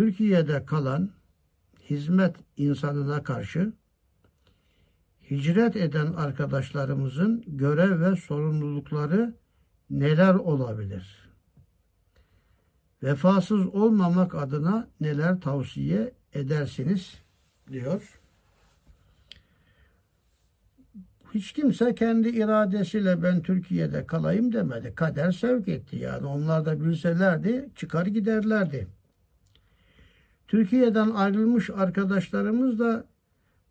[0.00, 1.10] Türkiye'de kalan
[1.90, 3.72] hizmet insanına karşı
[5.30, 9.34] hicret eden arkadaşlarımızın görev ve sorumlulukları
[9.90, 11.30] neler olabilir?
[13.02, 17.14] Vefasız olmamak adına neler tavsiye edersiniz?
[17.72, 18.20] diyor.
[21.34, 24.94] Hiç kimse kendi iradesiyle ben Türkiye'de kalayım demedi.
[24.94, 26.26] Kader sevk etti yani.
[26.26, 28.99] Onlar da bilselerdi çıkar giderlerdi.
[30.50, 33.04] Türkiye'den ayrılmış arkadaşlarımız da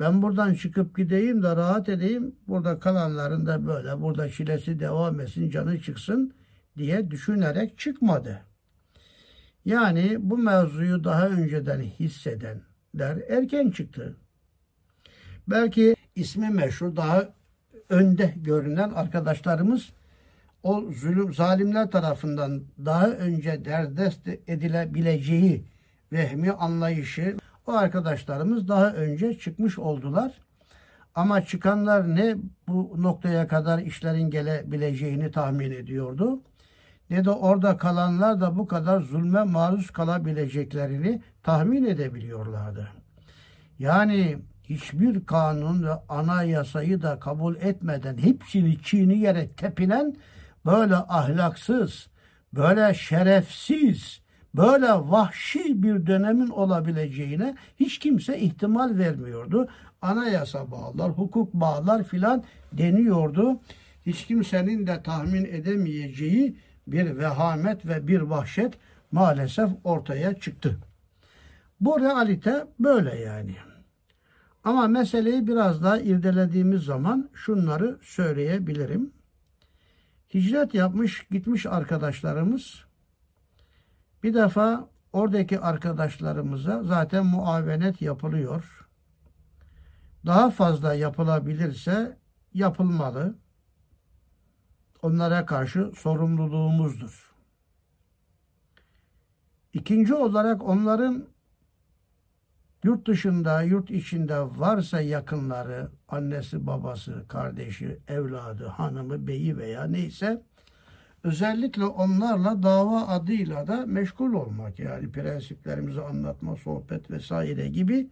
[0.00, 2.34] ben buradan çıkıp gideyim de rahat edeyim.
[2.48, 6.34] Burada kalanların da böyle burada çilesi devam etsin, canı çıksın
[6.78, 8.40] diye düşünerek çıkmadı.
[9.64, 14.16] Yani bu mevzuyu daha önceden hissedenler erken çıktı.
[15.48, 17.28] Belki ismi meşhur daha
[17.88, 19.92] önde görünen arkadaşlarımız
[20.62, 25.73] o zulüm zalimler tarafından daha önce derdest edilebileceği
[26.14, 27.36] vehmi anlayışı
[27.66, 30.32] o arkadaşlarımız daha önce çıkmış oldular.
[31.14, 32.36] Ama çıkanlar ne
[32.68, 36.42] bu noktaya kadar işlerin gelebileceğini tahmin ediyordu
[37.10, 42.88] ne de orada kalanlar da bu kadar zulme maruz kalabileceklerini tahmin edebiliyorlardı.
[43.78, 50.16] Yani hiçbir kanun ve anayasayı da kabul etmeden hepsini çiğneyerek tepinen
[50.66, 52.08] böyle ahlaksız,
[52.52, 54.20] böyle şerefsiz,
[54.54, 59.68] böyle vahşi bir dönemin olabileceğine hiç kimse ihtimal vermiyordu.
[60.02, 63.60] Anayasa bağlar, hukuk bağlar filan deniyordu.
[64.06, 68.74] Hiç kimsenin de tahmin edemeyeceği bir vehamet ve bir vahşet
[69.12, 70.78] maalesef ortaya çıktı.
[71.80, 73.56] Bu realite böyle yani.
[74.64, 79.12] Ama meseleyi biraz daha irdelediğimiz zaman şunları söyleyebilirim.
[80.34, 82.84] Hicret yapmış gitmiş arkadaşlarımız
[84.24, 88.88] bir defa oradaki arkadaşlarımıza zaten muavenet yapılıyor.
[90.26, 92.18] Daha fazla yapılabilirse
[92.54, 93.34] yapılmalı.
[95.02, 97.34] Onlara karşı sorumluluğumuzdur.
[99.72, 101.24] İkinci olarak onların
[102.84, 110.42] yurt dışında, yurt içinde varsa yakınları, annesi, babası, kardeşi, evladı, hanımı, beyi veya neyse
[111.24, 118.08] özellikle onlarla dava adıyla da meşgul olmak yani prensiplerimizi anlatma, sohbet vesaire gibi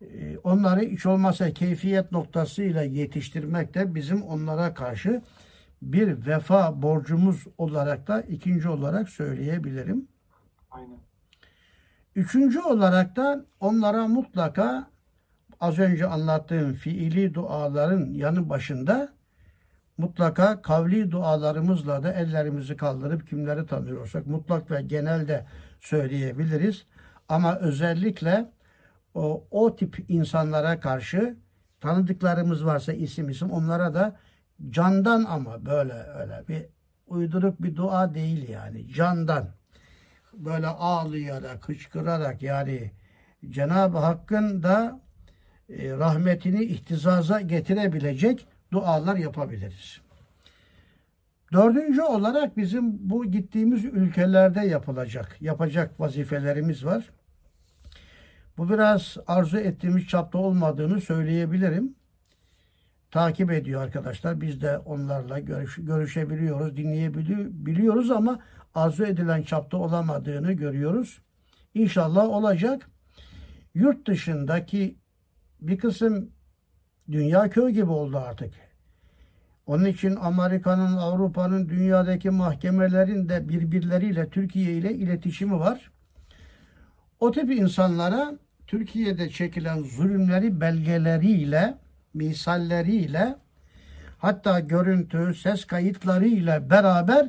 [0.00, 5.22] e, onları hiç olmazsa keyfiyet noktasıyla yetiştirmek de bizim onlara karşı
[5.82, 10.08] bir vefa borcumuz olarak da ikinci olarak söyleyebilirim.
[10.70, 10.98] Aynen.
[12.14, 14.90] Üçüncü olarak da onlara mutlaka
[15.60, 19.12] az önce anlattığım fiili duaların yanı başında
[20.00, 25.46] mutlaka kavli dualarımızla da ellerimizi kaldırıp kimleri tanıyorsak mutlak ve genelde
[25.80, 26.86] söyleyebiliriz.
[27.28, 28.50] Ama özellikle
[29.14, 31.36] o, o tip insanlara karşı
[31.80, 34.16] tanıdıklarımız varsa isim isim onlara da
[34.70, 36.66] candan ama böyle öyle bir
[37.06, 39.48] uyduruk bir dua değil yani candan
[40.32, 42.90] böyle ağlayarak hıçkırarak yani
[43.48, 45.00] Cenab-ı Hakk'ın da
[45.68, 50.00] e, rahmetini ihtizaza getirebilecek dualar yapabiliriz.
[51.52, 57.10] Dördüncü olarak bizim bu gittiğimiz ülkelerde yapılacak, yapacak vazifelerimiz var.
[58.58, 61.94] Bu biraz arzu ettiğimiz çapta olmadığını söyleyebilirim.
[63.10, 64.40] Takip ediyor arkadaşlar.
[64.40, 68.38] Biz de onlarla görüş, görüşebiliyoruz, dinleyebiliyoruz ama
[68.74, 71.22] arzu edilen çapta olamadığını görüyoruz.
[71.74, 72.90] İnşallah olacak.
[73.74, 74.96] Yurt dışındaki
[75.60, 76.30] bir kısım
[77.12, 78.54] dünya köy gibi oldu artık.
[79.66, 85.90] Onun için Amerika'nın, Avrupa'nın, dünyadaki mahkemelerin de birbirleriyle, Türkiye ile iletişimi var.
[87.20, 88.32] O tip insanlara
[88.66, 91.74] Türkiye'de çekilen zulümleri belgeleriyle,
[92.14, 93.36] misalleriyle,
[94.18, 97.28] hatta görüntü, ses kayıtlarıyla beraber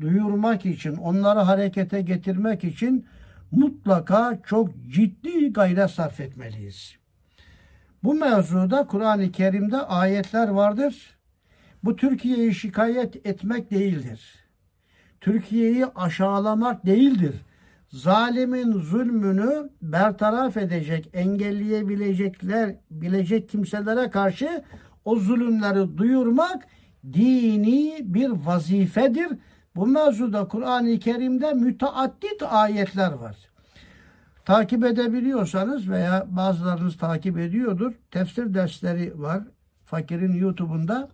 [0.00, 3.06] duyurmak için, onları harekete getirmek için
[3.50, 7.03] mutlaka çok ciddi gayret sarf etmeliyiz.
[8.04, 11.16] Bu mevzuda Kur'an-ı Kerim'de ayetler vardır.
[11.84, 14.34] Bu Türkiye'yi şikayet etmek değildir.
[15.20, 17.34] Türkiye'yi aşağılamak değildir.
[17.88, 24.62] Zalimin zulmünü bertaraf edecek, engelleyebilecekler, bilecek kimselere karşı
[25.04, 26.66] o zulümleri duyurmak
[27.12, 29.28] dini bir vazifedir.
[29.76, 33.53] Bu mevzuda Kur'an-ı Kerim'de müteaddit ayetler var.
[34.44, 37.92] Takip edebiliyorsanız veya bazılarınız takip ediyordur.
[38.10, 39.42] Tefsir dersleri var.
[39.84, 41.08] Fakir'in YouTube'unda.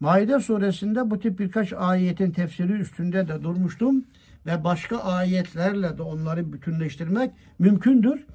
[0.00, 4.04] Maide suresinde bu tip birkaç ayetin tefsiri üstünde de durmuştum.
[4.46, 8.26] ve başka ayetlerle de onları bütünleştirmek mümkündür.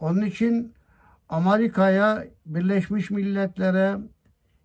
[0.00, 0.72] Onun için
[1.28, 3.96] Amerika'ya, Birleşmiş Milletler'e,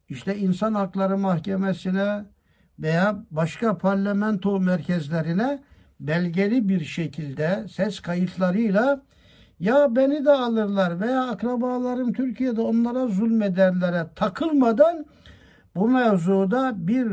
[0.09, 2.25] işte İnsan Hakları Mahkemesi'ne
[2.79, 5.63] veya başka parlamento merkezlerine
[5.99, 9.01] belgeli bir şekilde ses kayıtlarıyla
[9.59, 15.05] ya beni de alırlar veya akrabalarım Türkiye'de onlara zulmederlere takılmadan
[15.75, 17.07] bu mevzuda bir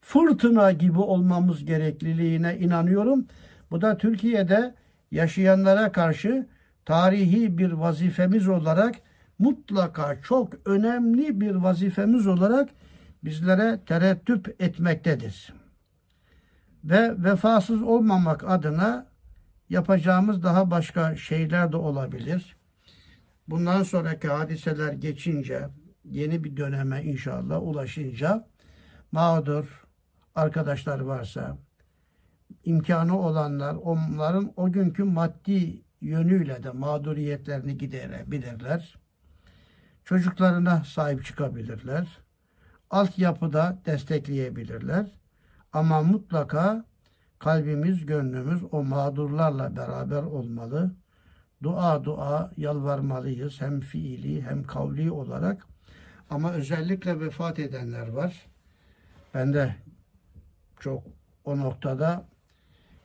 [0.00, 3.26] fırtına gibi olmamız gerekliliğine inanıyorum.
[3.70, 4.74] Bu da Türkiye'de
[5.10, 6.46] yaşayanlara karşı
[6.84, 8.94] tarihi bir vazifemiz olarak
[9.38, 12.68] mutlaka çok önemli bir vazifemiz olarak
[13.24, 15.57] bizlere tereddüt etmektedir.
[16.88, 19.06] Ve vefasız olmamak adına
[19.68, 22.56] yapacağımız daha başka şeyler de olabilir.
[23.48, 25.68] Bundan sonraki hadiseler geçince,
[26.04, 28.48] yeni bir döneme inşallah ulaşınca
[29.12, 29.86] mağdur
[30.34, 31.58] arkadaşlar varsa,
[32.64, 38.98] imkanı olanlar onların o günkü maddi yönüyle de mağduriyetlerini giderebilirler.
[40.04, 42.18] Çocuklarına sahip çıkabilirler.
[42.90, 45.17] Altyapıda destekleyebilirler.
[45.78, 46.84] Ama mutlaka
[47.38, 50.94] kalbimiz, gönlümüz o mağdurlarla beraber olmalı.
[51.62, 55.66] Dua dua yalvarmalıyız hem fiili hem kavli olarak.
[56.30, 58.46] Ama özellikle vefat edenler var.
[59.34, 59.76] Ben de
[60.80, 61.02] çok
[61.44, 62.24] o noktada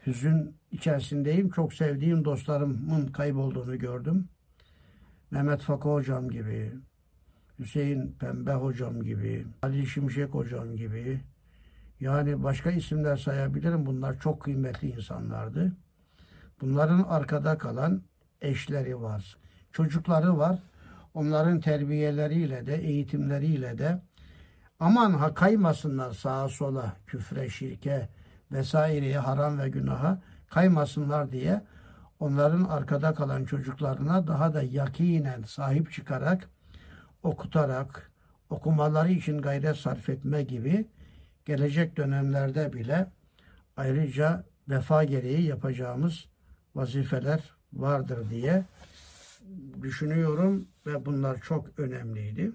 [0.07, 1.49] hüzün içerisindeyim.
[1.49, 4.27] Çok sevdiğim dostlarımın kaybolduğunu gördüm.
[5.31, 6.73] Mehmet Fakı hocam gibi,
[7.59, 11.21] Hüseyin Pembe hocam gibi, Ali Şimşek hocam gibi,
[12.03, 13.85] yani başka isimler sayabilirim.
[13.85, 15.71] Bunlar çok kıymetli insanlardı.
[16.61, 18.01] Bunların arkada kalan
[18.41, 19.37] eşleri var,
[19.71, 20.59] çocukları var.
[21.13, 24.01] Onların terbiyeleriyle de, eğitimleriyle de
[24.79, 28.09] aman ha kaymasınlar sağa sola, küfre, şirke
[28.51, 31.61] vesaireye, haram ve günaha kaymasınlar diye
[32.19, 36.49] onların arkada kalan çocuklarına daha da yakinen sahip çıkarak,
[37.23, 38.11] okutarak,
[38.49, 40.87] okumaları için gayret sarf etme gibi
[41.45, 43.11] gelecek dönemlerde bile
[43.77, 46.25] ayrıca vefa gereği yapacağımız
[46.75, 48.65] vazifeler vardır diye
[49.81, 52.51] düşünüyorum ve bunlar çok önemliydi.